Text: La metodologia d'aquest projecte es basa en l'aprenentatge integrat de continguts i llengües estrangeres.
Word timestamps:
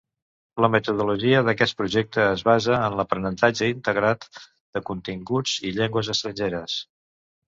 La 0.63 0.67
metodologia 0.75 1.41
d'aquest 1.49 1.75
projecte 1.81 2.23
es 2.29 2.41
basa 2.47 2.79
en 2.85 2.95
l'aprenentatge 2.99 3.67
integrat 3.73 4.25
de 4.79 4.83
continguts 4.87 5.53
i 5.71 5.75
llengües 5.77 6.11
estrangeres. 6.15 6.79